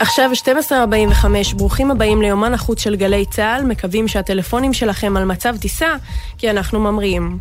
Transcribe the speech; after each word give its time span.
עכשיו 0.00 0.30
12:45, 0.32 1.54
ברוכים 1.56 1.90
הבאים 1.90 2.22
ליומן 2.22 2.54
החוץ 2.54 2.80
של 2.80 2.96
גלי 2.96 3.26
צה"ל, 3.26 3.64
מקווים 3.64 4.08
שהטלפונים 4.08 4.72
שלכם 4.72 5.16
על 5.16 5.24
מצב 5.24 5.56
טיסה, 5.56 5.88
כי 6.38 6.50
אנחנו 6.50 6.80
ממריאים. 6.80 7.38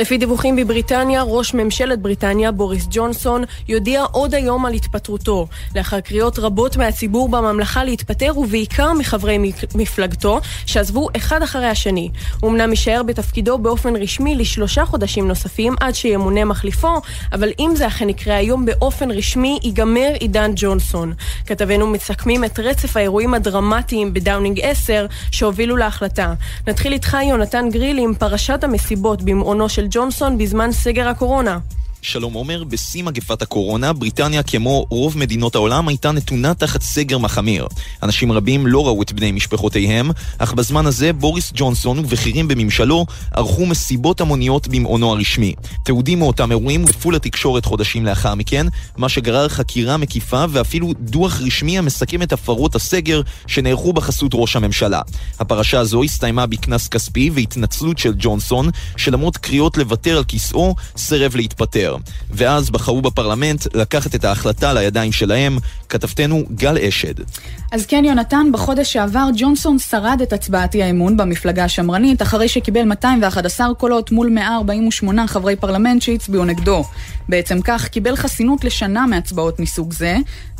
לפי 0.00 0.18
דיווחים 0.18 0.56
בבריטניה, 0.56 1.22
ראש 1.22 1.54
ממשלת 1.54 1.98
בריטניה, 1.98 2.52
בוריס 2.52 2.86
ג'ונסון, 2.90 3.44
יודיע 3.68 4.04
עוד 4.12 4.34
היום 4.34 4.66
על 4.66 4.72
התפטרותו, 4.72 5.46
לאחר 5.76 6.00
קריאות 6.00 6.38
רבות 6.38 6.76
מהציבור 6.76 7.28
בממלכה 7.28 7.84
להתפטר, 7.84 8.38
ובעיקר 8.38 8.92
מחברי 8.92 9.38
מפלגתו, 9.74 10.40
שעזבו 10.66 11.08
אחד 11.16 11.42
אחרי 11.42 11.66
השני. 11.66 12.10
הוא 12.40 12.50
אמנם 12.50 12.70
יישאר 12.70 13.02
בתפקידו 13.02 13.58
באופן 13.58 13.96
רשמי 13.96 14.34
לשלושה 14.34 14.84
חודשים 14.84 15.28
נוספים, 15.28 15.74
עד 15.80 15.94
שימונה 15.94 16.44
מחליפו, 16.44 17.00
אבל 17.32 17.52
אם 17.58 17.72
זה 17.76 17.86
אכן 17.86 18.08
יקרה 18.08 18.36
היום 18.36 18.66
באופן 18.66 19.10
רשמי, 19.10 19.58
ייגמר 19.62 20.12
עידן 20.20 20.50
ג'ונסון. 20.56 21.12
כתבינו 21.46 21.86
מסכמים 21.86 22.44
את 22.44 22.58
רצף 22.58 22.96
האירועים 22.96 23.34
הדרמטיים 23.34 24.14
בדאונינג 24.14 24.60
10, 24.62 25.06
שהובילו 25.30 25.76
להחלטה. 25.76 26.34
נתחיל 26.66 26.92
איתך, 26.92 27.16
יונתן 27.28 27.68
גריל, 27.70 27.98
עם 27.98 28.14
פרשת 28.14 28.64
המסיבות 28.64 29.22
במעונו 29.22 29.68
של 29.68 29.89
ג'ונסון 29.90 30.38
בזמן 30.38 30.72
סגר 30.72 31.08
הקורונה. 31.08 31.58
שלום 32.02 32.32
עומר, 32.32 32.64
בשיא 32.64 33.02
מגפת 33.02 33.42
הקורונה, 33.42 33.92
בריטניה 33.92 34.42
כמו 34.42 34.86
רוב 34.90 35.18
מדינות 35.18 35.54
העולם 35.54 35.88
הייתה 35.88 36.12
נתונה 36.12 36.54
תחת 36.54 36.82
סגר 36.82 37.18
מחמיר. 37.18 37.66
אנשים 38.02 38.32
רבים 38.32 38.66
לא 38.66 38.86
ראו 38.86 39.02
את 39.02 39.12
בני 39.12 39.32
משפחותיהם, 39.32 40.10
אך 40.38 40.52
בזמן 40.52 40.86
הזה 40.86 41.12
בוריס 41.12 41.52
ג'ונסון 41.54 41.98
ובכירים 41.98 42.48
בממשלו 42.48 43.06
ערכו 43.34 43.66
מסיבות 43.66 44.20
המוניות 44.20 44.68
במעונו 44.68 45.12
הרשמי. 45.12 45.54
תיעודים 45.84 46.18
מאותם 46.18 46.50
אירועים 46.50 46.82
הופפו 46.82 47.10
לתקשורת 47.10 47.64
חודשים 47.64 48.06
לאחר 48.06 48.34
מכן, 48.34 48.66
מה 48.96 49.08
שגרר 49.08 49.48
חקירה 49.48 49.96
מקיפה 49.96 50.44
ואפילו 50.50 50.92
דוח 51.00 51.40
רשמי 51.40 51.78
המסכם 51.78 52.22
את 52.22 52.32
הפרות 52.32 52.74
הסגר 52.74 53.22
שנערכו 53.46 53.92
בחסות 53.92 54.32
ראש 54.34 54.56
הממשלה. 54.56 55.00
הפרשה 55.40 55.80
הזו 55.80 56.02
הסתיימה 56.02 56.46
בקנס 56.46 56.88
כספי 56.88 57.30
והתנצלות 57.34 57.98
של 57.98 58.12
ג'ונסון, 58.18 58.70
שלמרות 58.96 59.36
קריאות 59.36 59.76
לוותר 59.76 60.16
על 60.16 60.24
כיסאו, 60.24 60.74
סירב 60.96 61.36
להתפטר. 61.36 61.89
יותר. 61.90 62.12
ואז 62.30 62.70
בחרו 62.70 63.02
בפרלמנט 63.02 63.66
לקחת 63.74 64.14
את 64.14 64.24
ההחלטה 64.24 64.72
לידיים 64.72 65.12
שלהם, 65.12 65.58
כתבתנו 65.88 66.42
גל 66.54 66.78
אשד. 66.78 67.14
אז 67.72 67.86
כן, 67.86 68.04
יונתן, 68.04 68.46
בחודש 68.52 68.92
שעבר 68.92 69.28
ג'ונסון 69.36 69.78
שרד 69.78 70.18
את 70.22 70.32
הצבעת 70.32 70.74
אי 70.74 70.82
האמון 70.82 71.16
במפלגה 71.16 71.64
השמרנית, 71.64 72.22
אחרי 72.22 72.48
שקיבל 72.48 72.84
211 72.84 73.74
קולות 73.74 74.12
מול 74.12 74.28
148 74.28 75.26
חברי 75.26 75.56
פרלמנט 75.56 76.02
שהצביעו 76.02 76.44
נגדו. 76.44 76.84
בעצם 77.28 77.58
כך 77.64 77.88
קיבל 77.88 78.16
חסינות 78.16 78.64
לשנה 78.64 79.06
מהצבעות 79.06 79.60
מסוג 79.60 79.92
זה, 79.92 80.16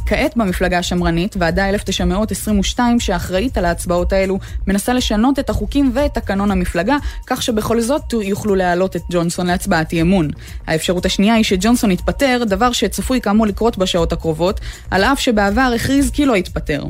כעת 0.06 0.37
במפלגה 0.37 0.79
השמרנית, 0.79 1.37
ועדה 1.39 1.69
1922 1.69 3.01
שאחראית 3.01 3.59
על 3.59 3.65
ההצבעות 3.65 4.12
האלו, 4.12 4.39
מנסה 4.67 4.92
לשנות 4.92 5.39
את 5.39 5.51
החוקים 5.51 5.91
ואת 5.95 6.15
תקנון 6.15 6.51
המפלגה, 6.51 6.97
כך 7.27 7.42
שבכל 7.42 7.81
זאת 7.81 8.12
יוכלו 8.12 8.55
להעלות 8.55 8.97
את 8.97 9.03
ג'ונסון 9.11 9.47
להצבעת 9.47 9.92
אי 9.92 10.01
אמון. 10.01 10.29
האפשרות 10.67 11.07
השנייה 11.07 11.34
היא 11.34 11.45
שג'ונסון 11.45 11.91
יתפטר, 11.91 12.42
דבר 12.47 12.73
שצפוי 12.73 13.20
כאמור 13.20 13.47
לקרות 13.47 13.79
בשעות 13.79 14.12
הקרובות, 14.12 14.61
על 14.91 15.05
אף 15.05 15.20
שבעבר 15.20 15.73
הכריז 15.75 16.11
כי 16.11 16.27
לא 16.27 16.37
יתפטר. 16.37 16.85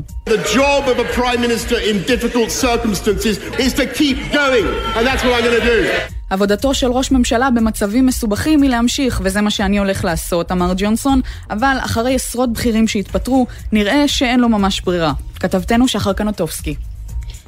Is 3.57 3.73
to 3.73 3.85
keep 3.85 4.17
going, 4.33 4.67
and 4.95 5.05
that's 5.07 5.23
what 5.23 5.33
I'm 5.37 5.43
going 5.43 5.59
to 5.59 5.65
do. 5.65 6.20
עבודתו 6.31 6.73
של 6.73 6.91
ראש 6.91 7.11
ממשלה 7.11 7.49
במצבים 7.49 8.05
מסובכים 8.05 8.61
היא 8.61 8.69
להמשיך, 8.69 9.21
וזה 9.23 9.41
מה 9.41 9.51
שאני 9.51 9.79
הולך 9.79 10.05
לעשות, 10.05 10.51
אמר 10.51 10.73
ג'ונסון, 10.77 11.21
אבל 11.49 11.77
אחרי 11.79 12.15
עשרות 12.15 12.53
בכירים 12.53 12.87
שהתפטרו, 12.87 13.47
נראה 13.71 14.07
שאין 14.07 14.39
לו 14.39 14.49
ממש 14.49 14.81
ברירה. 14.81 15.13
כתבתנו 15.39 15.87
שחר 15.87 16.13
קנוטובסקי. 16.13 16.75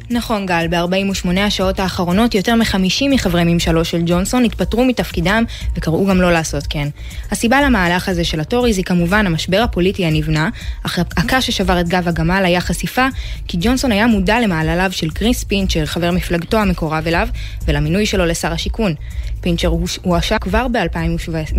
נכון, 0.09 0.45
גל, 0.45 0.67
ב-48 0.69 1.39
השעות 1.39 1.79
האחרונות 1.79 2.35
יותר 2.35 2.55
מ-50 2.55 3.03
מחברי 3.09 3.43
ממשלו 3.43 3.85
של 3.85 4.01
ג'ונסון 4.05 4.45
התפטרו 4.45 4.85
מתפקידם 4.85 5.43
וקראו 5.75 6.05
גם 6.05 6.21
לא 6.21 6.31
לעשות 6.31 6.63
כן. 6.69 6.87
הסיבה 7.31 7.61
למהלך 7.61 8.09
הזה 8.09 8.23
של 8.23 8.39
הטוריז 8.39 8.77
היא 8.77 8.85
כמובן 8.85 9.27
המשבר 9.27 9.61
הפוליטי 9.63 10.05
הנבנה, 10.05 10.49
אך 10.83 10.99
הקש 10.99 11.45
ששבר 11.45 11.79
את 11.79 11.89
גב 11.89 12.07
הגמל 12.07 12.45
היה 12.45 12.61
חשיפה 12.61 13.07
כי 13.47 13.57
ג'ונסון 13.61 13.91
היה 13.91 14.07
מודע 14.07 14.39
למעלליו 14.39 14.91
של 14.91 15.09
קריס 15.09 15.43
פינצ'ר, 15.43 15.85
חבר 15.85 16.11
מפלגתו 16.11 16.57
המקורב 16.57 17.07
אליו, 17.07 17.27
ולמינוי 17.65 18.05
שלו 18.05 18.25
לשר 18.25 18.53
השיכון. 18.53 18.95
פינצ'ר 19.43 19.71
הואשם 20.03 20.37
כבר 20.41 20.67
ב- 20.67 20.77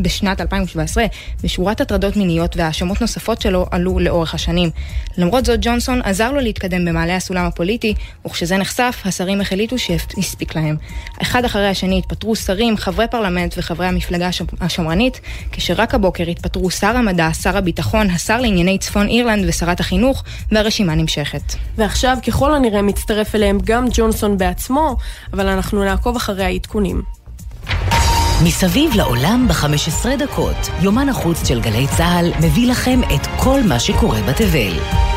בשנת 0.02 0.40
2017 0.40 1.04
בשורת 1.42 1.80
הטרדות 1.80 2.16
מיניות 2.16 2.56
והאשמות 2.56 3.00
נוספות 3.00 3.40
שלו 3.40 3.66
עלו 3.70 3.98
לאורך 3.98 4.34
השנים. 4.34 4.70
למרות 5.18 5.44
זאת, 5.44 5.58
ג'ונסון 5.62 6.00
עזר 6.04 6.32
לו 6.32 6.40
להתקדם 6.40 6.84
במעלה 6.84 7.16
הסולם 7.16 7.44
הפוליטי, 7.44 7.94
וכשזה 8.26 8.56
נחשף, 8.56 9.02
השרים 9.04 9.40
החליטו 9.40 9.78
שהספיק 9.78 10.56
להם. 10.56 10.76
אחד 11.22 11.44
אחרי 11.44 11.68
השני 11.68 11.98
התפטרו 11.98 12.36
שרים, 12.36 12.76
חברי 12.76 13.06
פרלמנט 13.10 13.54
וחברי 13.58 13.86
המפלגה 13.86 14.30
השמרנית, 14.60 15.20
כשרק 15.52 15.94
הבוקר 15.94 16.24
התפטרו 16.28 16.70
שר 16.70 16.96
המדע, 16.96 17.32
שר 17.42 17.56
הביטחון, 17.56 18.10
השר 18.10 18.40
לענייני 18.40 18.78
צפון 18.78 19.08
אירלנד 19.08 19.48
ושרת 19.48 19.80
החינוך, 19.80 20.24
והרשימה 20.52 20.94
נמשכת. 20.94 21.54
ועכשיו, 21.76 22.18
ככל 22.26 22.54
הנראה, 22.54 22.82
מצטרף 22.82 23.34
אליהם 23.34 23.58
גם 23.64 23.86
ג'ונסון 23.92 24.38
בעצמו, 24.38 24.96
אבל 25.32 25.48
אנחנו 25.48 25.84
נעקוב 25.84 26.16
אחרי 26.16 26.44
העדכונים. 26.44 27.23
מסביב 28.44 28.94
לעולם 28.94 29.46
ב-15 29.48 30.16
דקות, 30.18 30.56
יומן 30.80 31.08
החוץ 31.08 31.48
של 31.48 31.60
גלי 31.60 31.86
צה"ל 31.96 32.32
מביא 32.40 32.70
לכם 32.70 33.00
את 33.14 33.26
כל 33.36 33.60
מה 33.68 33.80
שקורה 33.80 34.20
בתבל. 34.22 35.13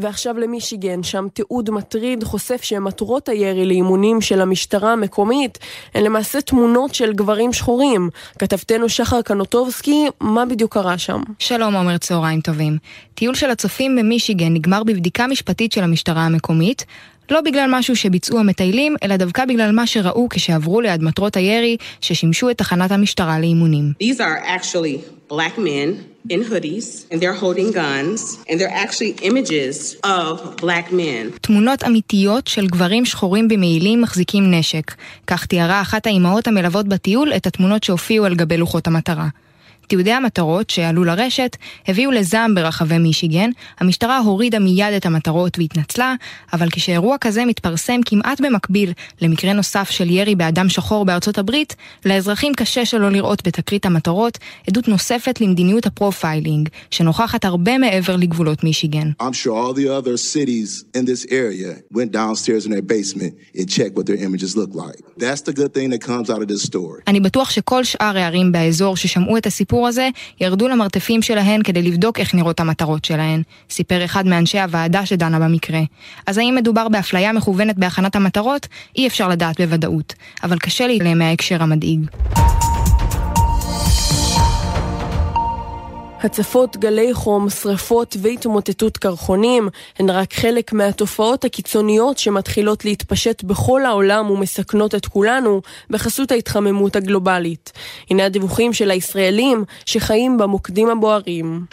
ועכשיו 0.00 0.38
למישיגן, 0.38 1.02
שם 1.02 1.26
תיעוד 1.34 1.70
מטריד 1.70 2.24
חושף 2.24 2.62
שמטרות 2.62 3.28
הירי 3.28 3.66
לאימונים 3.66 4.20
של 4.20 4.40
המשטרה 4.40 4.92
המקומית 4.92 5.58
הן 5.94 6.04
למעשה 6.04 6.40
תמונות 6.40 6.94
של 6.94 7.12
גברים 7.12 7.52
שחורים. 7.52 8.10
כתבתנו 8.38 8.88
שחר 8.88 9.22
קנוטובסקי, 9.22 10.06
מה 10.20 10.46
בדיוק 10.46 10.74
קרה 10.74 10.98
שם? 10.98 11.20
שלום 11.38 11.74
עומר, 11.74 11.98
צהריים 11.98 12.40
טובים. 12.40 12.78
טיול 13.14 13.34
של 13.34 13.50
הצופים 13.50 13.96
במישיגן 13.96 14.54
נגמר 14.54 14.82
בבדיקה 14.84 15.26
משפטית 15.26 15.72
של 15.72 15.82
המשטרה 15.82 16.22
המקומית, 16.22 16.84
לא 17.30 17.40
בגלל 17.40 17.66
משהו 17.72 17.96
שביצעו 17.96 18.38
המטיילים, 18.38 18.96
אלא 19.02 19.16
דווקא 19.16 19.44
בגלל 19.44 19.72
מה 19.72 19.86
שראו 19.86 20.28
כשעברו 20.28 20.80
ליד 20.80 21.02
מטרות 21.02 21.36
הירי 21.36 21.76
ששימשו 22.00 22.50
את 22.50 22.58
תחנת 22.58 22.92
המשטרה 22.92 23.38
לאימונים. 23.38 23.92
These 24.02 24.20
are 24.20 24.44
actually 24.44 24.98
black 25.32 25.58
men 25.58 26.10
in 26.28 26.40
hoodies, 26.50 26.86
and 27.10 27.16
they're 27.20 27.40
holding 27.44 27.70
guns, 27.72 28.20
and 28.48 28.54
they're 28.58 28.76
actually 28.84 29.14
images 29.22 29.96
of 30.04 30.60
black 30.60 30.92
men. 30.92 31.38
תמונות 31.40 31.82
אמיתיות 31.84 32.46
של 32.46 32.66
גברים 32.66 33.04
שחורים 33.04 33.48
במעילים 33.48 34.00
מחזיקים 34.00 34.54
נשק. 34.54 34.94
כך 35.26 35.46
תיארה 35.46 35.80
אחת 35.80 36.06
האימהות 36.06 36.48
המלוות 36.48 36.88
בטיול 36.88 37.32
את 37.36 37.46
התמונות 37.46 37.84
שהופיעו 37.84 38.24
על 38.24 38.34
גבי 38.34 38.56
לוחות 38.56 38.86
המטרה. 38.86 39.28
תיעודי 39.90 40.12
המטרות 40.12 40.70
שעלו 40.70 41.04
לרשת 41.04 41.56
הביאו 41.88 42.10
לזעם 42.10 42.54
ברחבי 42.54 42.98
מישיגן, 42.98 43.50
המשטרה 43.80 44.18
הורידה 44.18 44.58
מיד 44.58 44.92
את 44.96 45.06
המטרות 45.06 45.58
והתנצלה, 45.58 46.14
אבל 46.52 46.68
כשאירוע 46.70 47.16
כזה 47.20 47.44
מתפרסם 47.44 48.00
כמעט 48.06 48.40
במקביל 48.40 48.92
למקרה 49.20 49.52
נוסף 49.52 49.90
של 49.90 50.10
ירי 50.10 50.34
באדם 50.34 50.68
שחור 50.68 51.04
בארצות 51.04 51.38
הברית, 51.38 51.76
לאזרחים 52.06 52.54
קשה 52.54 52.84
שלא 52.84 53.10
לראות 53.10 53.46
בתקרית 53.46 53.86
המטרות 53.86 54.38
עדות 54.68 54.88
נוספת 54.88 55.40
למדיניות 55.40 55.86
ה 55.86 55.94
profiling, 55.94 56.68
שנוכחת 56.90 57.44
הרבה 57.44 57.78
מעבר 57.78 58.16
לגבולות 58.16 58.64
מישיגן. 58.64 59.10
אני 67.06 67.20
בטוח 67.20 67.50
שכל 67.50 67.84
שאר 67.84 68.18
הערים 68.18 68.52
באזור 68.52 68.96
ששמעו 68.96 69.36
את 69.36 69.46
הסיפור 69.46 69.79
הסיפור 69.80 69.88
הזה, 69.88 70.08
ירדו 70.40 70.68
למרתפים 70.68 71.22
שלהן 71.22 71.62
כדי 71.62 71.82
לבדוק 71.82 72.18
איך 72.18 72.34
נראות 72.34 72.60
המטרות 72.60 73.04
שלהן, 73.04 73.42
סיפר 73.70 74.04
אחד 74.04 74.26
מאנשי 74.26 74.58
הוועדה 74.58 75.06
שדנה 75.06 75.38
במקרה. 75.38 75.80
אז 76.26 76.38
האם 76.38 76.54
מדובר 76.54 76.88
באפליה 76.88 77.32
מכוונת 77.32 77.78
בהכנת 77.78 78.16
המטרות? 78.16 78.66
אי 78.96 79.06
אפשר 79.06 79.28
לדעת 79.28 79.60
בוודאות, 79.60 80.14
אבל 80.42 80.58
קשה 80.58 80.86
להתעלם 80.86 81.18
מההקשר 81.18 81.62
המדאיג. 81.62 82.00
הצפות 86.22 86.76
גלי 86.76 87.14
חום, 87.14 87.50
שרפות 87.50 88.16
והתמוטטות 88.22 88.96
קרחונים 88.96 89.68
הן 89.98 90.10
רק 90.10 90.32
חלק 90.34 90.72
מהתופעות 90.72 91.44
הקיצוניות 91.44 92.18
שמתחילות 92.18 92.84
להתפשט 92.84 93.42
בכל 93.42 93.84
העולם 93.84 94.30
ומסכנות 94.30 94.94
את 94.94 95.06
כולנו 95.06 95.62
בחסות 95.90 96.30
ההתחממות 96.30 96.96
הגלובלית. 96.96 97.72
הנה 98.10 98.24
הדיווחים 98.24 98.72
של 98.72 98.90
הישראלים 98.90 99.64
שחיים 99.86 100.38
במוקדים 100.38 100.88
הבוערים. 100.88 101.64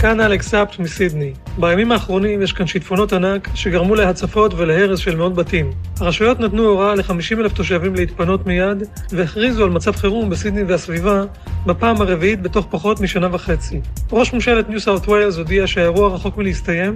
כאן 0.00 0.20
אלכס 0.20 0.48
סאפט 0.48 0.78
מסידני. 0.78 1.32
בימים 1.58 1.92
האחרונים 1.92 2.42
יש 2.42 2.52
כאן 2.52 2.66
שיטפונות 2.66 3.12
ענק 3.12 3.48
שגרמו 3.54 3.94
להצפות 3.94 4.54
ולהרס 4.54 4.98
של 4.98 5.16
מאות 5.16 5.34
בתים. 5.34 5.70
הרשויות 6.00 6.40
נתנו 6.40 6.62
הוראה 6.62 6.94
ל-50 6.94 7.38
אלף 7.38 7.52
תושבים 7.52 7.94
להתפנות 7.94 8.46
מיד, 8.46 8.82
והכריזו 9.12 9.64
על 9.64 9.70
מצב 9.70 9.96
חירום 9.96 10.30
בסידני 10.30 10.62
והסביבה 10.62 11.22
בפעם 11.66 12.00
הרביעית 12.00 12.42
בתוך 12.42 12.66
פחות 12.70 13.00
משנה 13.00 13.28
וחצי. 13.32 13.80
ראש 14.12 14.32
ממשלת 14.32 14.68
ניו 14.68 14.80
סאוט 14.80 15.08
ווילס 15.08 15.36
הודיע 15.36 15.66
שהאירוע 15.66 16.14
רחוק 16.14 16.36
מלהסתיים, 16.36 16.94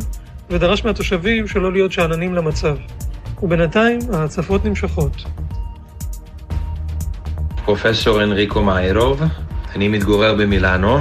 ודרש 0.51 0.85
מהתושבים 0.85 1.49
שלא 1.49 1.73
להיות 1.73 1.93
שאננים 1.93 2.35
למצב. 2.35 2.77
ובינתיים 3.43 3.99
ההצפות 4.13 4.65
נמשכות. 4.65 5.25
פרופסור 7.65 8.23
אנריקו 8.23 8.63
מאיירוב, 8.63 9.23
אני 9.75 9.89
מתגורר 9.89 10.35
במילאנו, 10.35 10.99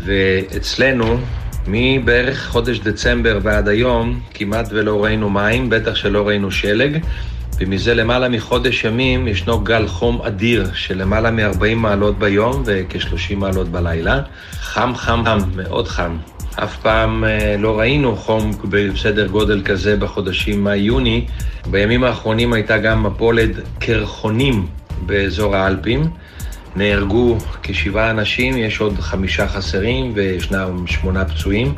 ואצלנו 0.00 1.18
מבערך 1.68 2.48
חודש 2.48 2.78
דצמבר 2.78 3.38
ועד 3.42 3.68
היום 3.68 4.20
כמעט 4.34 4.68
ולא 4.70 5.04
ראינו 5.04 5.30
מים, 5.30 5.70
בטח 5.70 5.94
שלא 5.94 6.28
ראינו 6.28 6.50
שלג, 6.50 6.98
ומזה 7.58 7.94
למעלה 7.94 8.28
מחודש 8.28 8.84
ימים 8.84 9.28
ישנו 9.28 9.60
גל 9.60 9.86
חום 9.86 10.22
אדיר 10.22 10.70
של 10.74 10.98
למעלה 10.98 11.30
מ-40 11.30 11.74
מעלות 11.76 12.18
ביום 12.18 12.62
וכ-30 12.66 13.36
מעלות 13.36 13.68
בלילה. 13.68 14.20
חם 14.60 14.92
חם 14.96 15.22
חם, 15.24 15.38
מאוד 15.56 15.88
חם. 15.88 16.16
אף 16.56 16.76
פעם 16.76 17.24
אה, 17.24 17.56
לא 17.58 17.78
ראינו 17.78 18.16
חום 18.16 18.50
בסדר 18.68 19.26
גודל 19.26 19.62
כזה 19.64 19.96
בחודשים 19.96 20.64
מאי-יוני. 20.64 21.26
בימים 21.70 22.04
האחרונים 22.04 22.52
הייתה 22.52 22.78
גם 22.78 23.02
מפולת 23.02 23.50
קרחונים 23.78 24.66
באזור 25.06 25.56
האלפים. 25.56 26.08
נהרגו 26.76 27.36
כשבעה 27.62 28.10
אנשים, 28.10 28.56
יש 28.56 28.80
עוד 28.80 28.98
חמישה 28.98 29.48
חסרים 29.48 30.12
וישנם 30.14 30.86
שמונה 30.86 31.24
פצועים, 31.24 31.74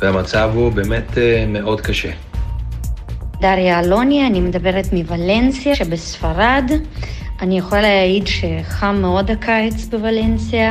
והמצב 0.00 0.50
הוא 0.54 0.72
באמת 0.72 1.18
אה, 1.18 1.44
מאוד 1.48 1.80
קשה. 1.80 2.10
דריה 3.40 3.80
אלוני, 3.80 4.26
אני 4.26 4.40
מדברת 4.40 4.92
מוולנסיה 4.92 5.74
שבספרד. 5.74 6.70
אני 7.42 7.58
יכולה 7.58 7.82
להעיד 7.82 8.26
שחם 8.26 8.98
מאוד 9.00 9.30
הקיץ 9.30 9.84
בוולנסיה, 9.84 10.70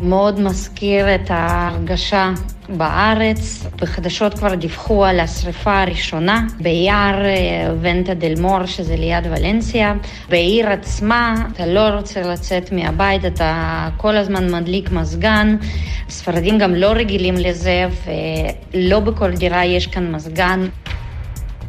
מאוד 0.00 0.40
מזכיר 0.40 1.14
את 1.14 1.30
ההרגשה 1.30 2.32
בארץ. 2.68 3.66
בחדשות 3.80 4.34
כבר 4.34 4.54
דיווחו 4.54 5.04
על 5.04 5.20
השריפה 5.20 5.82
הראשונה 5.82 6.46
ביער 6.60 7.24
אה, 7.24 7.74
ונטה 7.80 8.14
דל 8.14 8.40
מור, 8.40 8.66
שזה 8.66 8.96
ליד 8.96 9.26
ולנסיה. 9.26 9.94
בעיר 10.28 10.68
עצמה 10.68 11.46
אתה 11.52 11.66
לא 11.66 11.88
רוצה 11.88 12.22
לצאת 12.22 12.72
מהבית, 12.72 13.24
אתה 13.24 13.88
כל 13.96 14.16
הזמן 14.16 14.54
מדליק 14.54 14.92
מזגן. 14.92 15.56
ספרדים 16.08 16.58
גם 16.58 16.74
לא 16.74 16.90
רגילים 16.90 17.34
לזה, 17.34 17.86
ולא 18.74 19.00
בכל 19.00 19.32
דירה 19.32 19.64
יש 19.64 19.86
כאן 19.86 20.14
מזגן. 20.14 20.68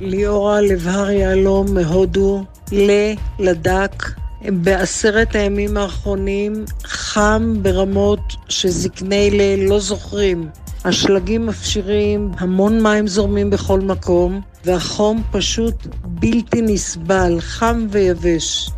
ליאורה 0.02 0.62
לבהר 0.62 1.10
יהלום 1.10 1.74
מהודו, 1.74 2.44
ללדק. 2.72 4.19
בעשרת 4.42 5.36
הימים 5.36 5.78
האחרונים 5.78 6.66
חם 6.84 7.54
ברמות 7.62 8.36
שזקני 8.50 9.32
ליל 9.32 9.70
לא 9.70 9.80
זוכרים. 9.80 10.50
השלגים 10.86 11.46
מפשירים, 11.46 12.32
המון 12.38 12.84
מים 12.84 13.08
זורמים 13.08 13.50
בכל 13.50 13.80
מקום, 13.80 14.42
והחום 14.66 15.24
פשוט 15.32 15.88
בלתי 16.04 16.62
נסבל, 16.62 17.36
חם 17.40 17.88
ויבש. 17.92 18.70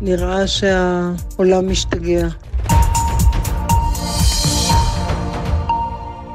נראה 0.00 0.46
שהעולם 0.46 1.70
משתגע. 1.70 2.28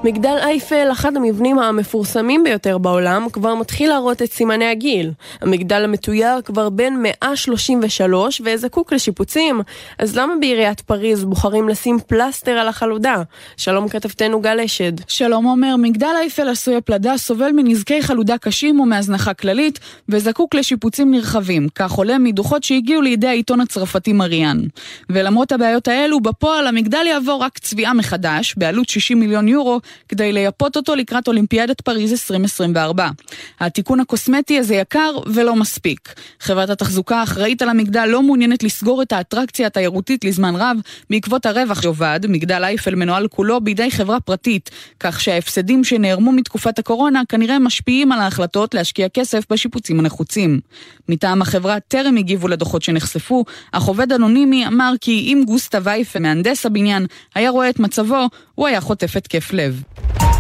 מגדל 0.05 0.37
אייפל, 0.41 0.87
אחד 0.91 1.17
המבנים 1.17 1.59
המפורסמים 1.59 2.43
ביותר 2.43 2.77
בעולם, 2.77 3.27
כבר 3.33 3.55
מתחיל 3.55 3.89
להראות 3.89 4.21
את 4.21 4.31
סימני 4.31 4.65
הגיל. 4.65 5.11
המגדל 5.41 5.83
המתויר 5.83 6.41
כבר 6.41 6.69
בן 6.69 6.93
133 6.93 8.41
וזקוק 8.45 8.93
לשיפוצים, 8.93 9.61
אז 9.99 10.17
למה 10.17 10.33
בעיריית 10.39 10.81
פריז 10.81 11.23
בוחרים 11.23 11.69
לשים 11.69 11.97
פלסטר 12.07 12.51
על 12.51 12.67
החלודה? 12.67 13.15
שלום 13.57 13.87
כתבתנו 13.87 14.41
גל 14.41 14.59
אשד. 14.59 14.91
שלום 15.07 15.45
עומר, 15.45 15.75
מגדל 15.75 16.13
אייפל 16.15 16.49
עשוי 16.49 16.75
הפלדה 16.75 17.17
סובל 17.17 17.51
מנזקי 17.51 18.01
חלודה 18.01 18.37
קשים 18.37 18.79
ומהזנחה 18.79 19.33
כללית, 19.33 19.79
וזקוק 20.09 20.55
לשיפוצים 20.55 21.11
נרחבים, 21.11 21.67
כך 21.75 21.91
עולה 21.91 22.17
מדוחות 22.17 22.63
שהגיעו 22.63 23.01
לידי 23.01 23.27
העיתון 23.27 23.61
הצרפתי 23.61 24.13
מריאן. 24.13 24.57
ולמרות 25.09 25.51
הבעיות 25.51 25.87
האלו, 25.87 26.19
בפועל 26.19 26.67
המגדל 26.67 27.05
יעבור 27.07 27.43
רק 27.43 27.57
צביעה 27.57 27.93
מחדש, 27.93 28.55
בעלות 28.57 28.89
60 28.89 29.19
מיליון 29.19 29.47
יורו, 29.47 29.79
כדי 30.09 30.33
לייפות 30.33 30.75
אותו 30.75 30.95
לקראת 30.95 31.27
אולימפיאדת 31.27 31.81
פריז 31.81 32.11
2024. 32.11 33.09
התיקון 33.59 33.99
הקוסמטי 33.99 34.59
הזה 34.59 34.75
יקר 34.75 35.17
ולא 35.25 35.55
מספיק. 35.55 36.13
חברת 36.39 36.69
התחזוקה 36.69 37.19
האחראית 37.19 37.61
על 37.61 37.69
המגדל 37.69 38.05
לא 38.05 38.23
מעוניינת 38.23 38.63
לסגור 38.63 39.01
את 39.01 39.11
האטרקציה 39.11 39.67
התיירותית 39.67 40.25
לזמן 40.25 40.55
רב 40.55 40.77
בעקבות 41.09 41.45
הרווח 41.45 41.81
שעובד, 41.81 42.19
מגדל 42.29 42.63
אייפל 42.63 42.95
מנוהל 42.95 43.27
כולו 43.27 43.61
בידי 43.61 43.91
חברה 43.91 44.19
פרטית, 44.19 44.69
כך 44.99 45.21
שההפסדים 45.21 45.83
שנערמו 45.83 46.31
מתקופת 46.31 46.79
הקורונה 46.79 47.21
כנראה 47.29 47.59
משפיעים 47.59 48.11
על 48.11 48.19
ההחלטות 48.19 48.73
להשקיע 48.73 49.09
כסף 49.09 49.43
בשיפוצים 49.49 49.99
הנחוצים. 49.99 50.59
מטעם 51.09 51.41
החברה 51.41 51.79
טרם 51.79 52.17
הגיבו 52.17 52.47
לדוחות 52.47 52.81
שנחשפו, 52.81 53.45
אך 53.71 53.83
עובד 53.83 54.11
אנונימי 54.11 54.67
אמר 54.67 54.93
כי 55.01 55.11
אם 55.11 55.43
גוסטה 55.45 55.79
וייפה, 55.83 56.19
מהנדס 56.19 56.65
הבניין, 56.65 57.05
היה 57.35 57.49
רואה 57.49 57.69
את 57.69 57.79
מצבו, 57.79 58.27
הוא 58.55 58.67
היה 58.67 58.81
חוטף 58.81 59.17
התקף 59.17 59.53
לב. 59.53 59.83
Thank 59.93 60.21
you. 60.21 60.34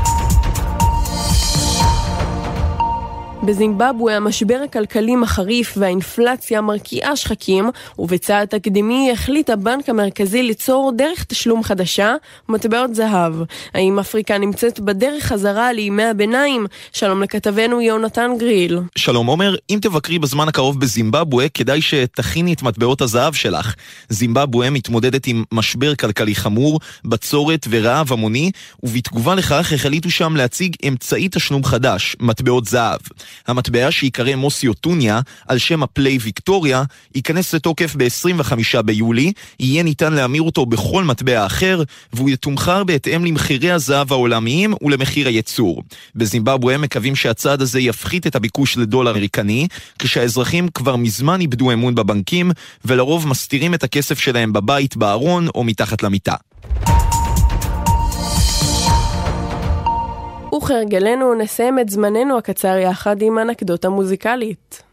בזימבבואה 3.43 4.15
המשבר 4.15 4.61
הכלכלי 4.63 5.15
מחריף 5.15 5.73
והאינפלציה 5.77 6.61
מרקיעה 6.61 7.15
שחקים, 7.15 7.69
ובצעד 7.99 8.47
תקדימי 8.47 9.11
החליט 9.11 9.49
הבנק 9.49 9.89
המרכזי 9.89 10.43
ליצור 10.43 10.91
דרך 10.95 11.23
תשלום 11.23 11.63
חדשה, 11.63 12.15
מטבעות 12.49 12.95
זהב. 12.95 13.33
האם 13.73 13.99
אפריקה 13.99 14.37
נמצאת 14.37 14.79
בדרך 14.79 15.23
חזרה 15.23 15.73
לימי 15.73 16.03
הביניים? 16.03 16.65
שלום 16.93 17.23
לכתבנו 17.23 17.81
יונתן 17.81 18.31
גריל. 18.39 18.79
שלום 18.95 19.27
עומר, 19.27 19.55
אם 19.69 19.79
תבקרי 19.81 20.19
בזמן 20.19 20.47
הקרוב 20.47 20.79
בזימבבואה, 20.79 21.49
כדאי 21.49 21.81
שתכיני 21.81 22.53
את 22.53 22.63
מטבעות 22.63 23.01
הזהב 23.01 23.33
שלך. 23.33 23.75
זימבבואה 24.09 24.69
מתמודדת 24.69 25.27
עם 25.27 25.43
משבר 25.51 25.95
כלכלי 25.95 26.35
חמור, 26.35 26.79
בצורת 27.05 27.67
ורעב 27.69 28.13
המוני, 28.13 28.51
ובתגובה 28.83 29.35
לכך 29.35 29.73
החליטו 29.73 30.11
שם 30.11 30.35
להציג 30.35 30.75
אמצעי 30.87 31.29
תשלום 31.31 31.63
חדש, 31.63 32.15
מטבעות 32.19 32.65
זהב. 32.65 32.99
המטבע 33.47 33.91
שיקרא 33.91 34.35
מוסיוטוניה, 34.35 35.19
על 35.47 35.57
שם 35.57 35.83
הפליי 35.83 36.17
ויקטוריה, 36.21 36.83
ייכנס 37.15 37.53
לתוקף 37.53 37.95
ב-25 37.97 38.81
ביולי, 38.81 39.31
יהיה 39.59 39.83
ניתן 39.83 40.13
להמיר 40.13 40.41
אותו 40.41 40.65
בכל 40.65 41.03
מטבע 41.03 41.45
אחר, 41.45 41.83
והוא 42.13 42.29
יתומחר 42.29 42.83
בהתאם 42.83 43.25
למחירי 43.25 43.71
הזהב 43.71 44.11
העולמיים 44.11 44.73
ולמחיר 44.81 45.27
הייצור. 45.27 45.83
בזימבבואה 46.15 46.77
מקווים 46.77 47.15
שהצעד 47.15 47.61
הזה 47.61 47.79
יפחית 47.79 48.27
את 48.27 48.35
הביקוש 48.35 48.77
לדולר 48.77 49.15
אמריקני, 49.25 49.67
כשהאזרחים 49.99 50.67
כבר 50.67 50.95
מזמן 50.95 51.41
איבדו 51.41 51.71
אמון 51.71 51.95
בבנקים, 51.95 52.51
ולרוב 52.85 53.27
מסתירים 53.27 53.73
את 53.73 53.83
הכסף 53.83 54.19
שלהם 54.19 54.53
בבית, 54.53 54.97
בארון 54.97 55.47
או 55.55 55.63
מתחת 55.63 56.03
למיטה. 56.03 56.35
וכהרגלנו 60.65 61.33
נסיים 61.33 61.79
את 61.79 61.89
זמננו 61.89 62.37
הקצר 62.37 62.77
יחד 62.77 63.21
עם 63.21 63.39
אנקדוטה 63.39 63.89
מוזיקלית. 63.89 64.83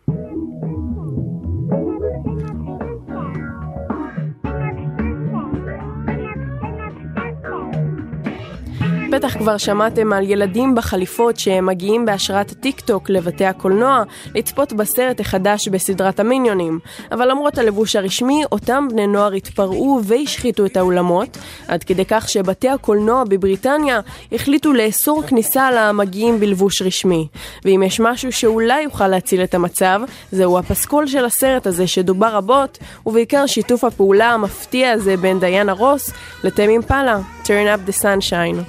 בטח 9.13 9.39
כבר 9.39 9.57
שמעתם 9.57 10.13
על 10.13 10.31
ילדים 10.31 10.75
בחליפות 10.75 11.39
שהם 11.39 11.67
מגיעים 11.67 12.05
בהשראת 12.05 12.51
הטיק 12.51 12.81
טוק 12.81 13.11
לבתי 13.11 13.45
הקולנוע 13.45 14.03
לצפות 14.35 14.73
בסרט 14.73 15.21
החדש 15.21 15.69
בסדרת 15.69 16.21
המיניונים. 16.21 16.79
אבל 17.13 17.31
למרות 17.31 17.59
הלבוש 17.59 17.97
הרשמי, 17.97 18.43
אותם 18.53 18.89
בני 18.91 19.07
נוער 19.07 19.33
התפרעו 19.33 20.01
והשחיתו 20.05 20.67
את 20.67 20.77
האולמות, 20.77 21.39
עד 21.69 21.85
כדי 21.85 22.05
כך 22.05 22.29
שבתי 22.29 22.69
הקולנוע 22.69 23.25
בבריטניה 23.25 24.01
החליטו 24.33 24.73
לאסור 24.73 25.23
כניסה 25.23 25.71
למגיעים 25.71 26.41
בלבוש 26.41 26.83
רשמי. 26.83 27.29
ואם 27.65 27.83
יש 27.87 28.01
משהו 28.01 28.33
שאולי 28.33 28.83
יוכל 28.83 29.09
להציל 29.09 29.45
את 29.45 29.55
המצב, 29.55 30.01
זהו 30.33 30.59
הפסקול 30.59 31.07
של 31.07 31.25
הסרט 31.25 31.67
הזה 31.67 31.87
שדובר 31.87 32.29
רבות, 32.29 32.79
ובעיקר 33.07 33.47
שיתוף 33.47 33.85
הפעולה 33.85 34.31
המפתיע 34.31 34.91
הזה 34.91 35.17
בין 35.17 35.41
דיאנה 35.41 35.73
רוס 35.73 36.11
לטמי 36.45 36.73
אימפלה, 36.73 37.19
Turn 37.45 37.69
Up 37.75 37.87
the 37.87 37.93
Sunshine. 37.93 38.65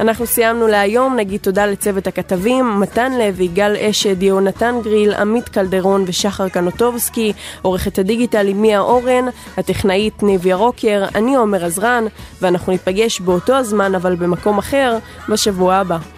אנחנו 0.00 0.26
סיימנו 0.26 0.66
להיום, 0.66 1.16
נגיד 1.16 1.40
תודה 1.40 1.66
לצוות 1.66 2.06
הכתבים, 2.06 2.80
מתן 2.80 3.12
לוי, 3.12 3.48
גל 3.48 3.76
אשד, 3.76 4.22
יהונתן 4.22 4.74
גריל, 4.82 5.14
עמית 5.14 5.48
קלדרון 5.48 6.04
ושחר 6.06 6.48
קנוטובסקי, 6.48 7.32
עורכת 7.62 7.98
הדיגיטל 7.98 8.46
היא 8.46 8.54
מיה 8.54 8.80
אורן, 8.80 9.24
הטכנאית 9.56 10.22
ניב 10.22 10.46
ירוקר, 10.46 11.04
אני 11.14 11.36
עומר 11.36 11.64
עזרן, 11.64 12.04
ואנחנו 12.42 12.72
ניפגש 12.72 13.20
באותו 13.20 13.54
הזמן 13.54 13.94
אבל 13.94 14.16
במקום 14.16 14.58
אחר, 14.58 14.98
בשבוע 15.28 15.74
הבא. 15.74 16.15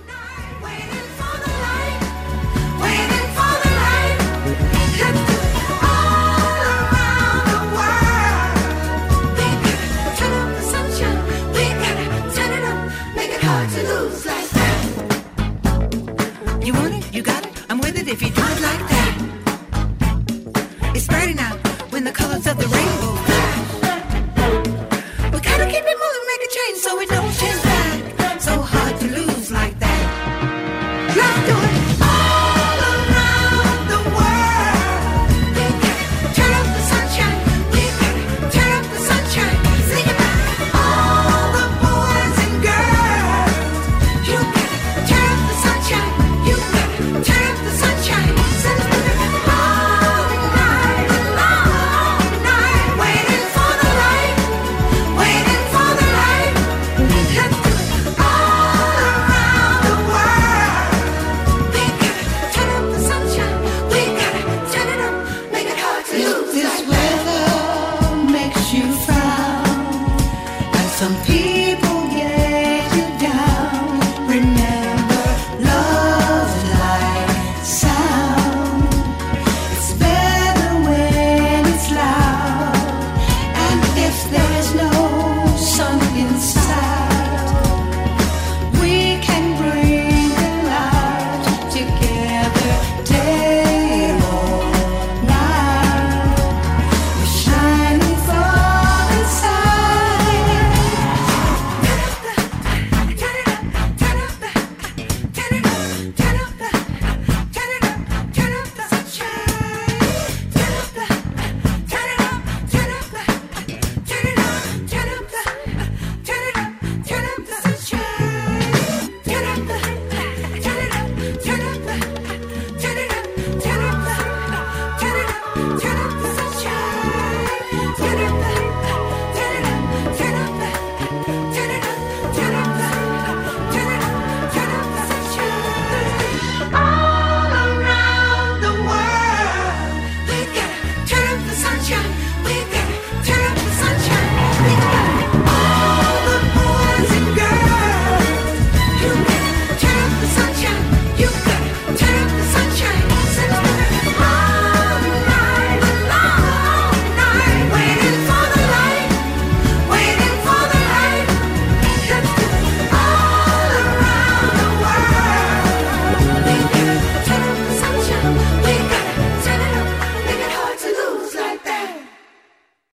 Turn 125.59 125.97
up. 125.97 126.23
the 126.23 126.28